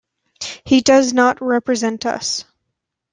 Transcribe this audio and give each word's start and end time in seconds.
He 0.65 0.81
does 0.81 1.13
not 1.13 1.43
represent 1.43 2.07
us. 2.07 2.43